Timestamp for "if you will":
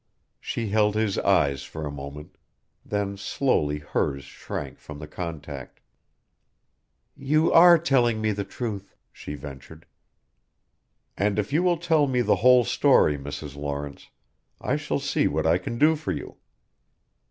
11.37-11.77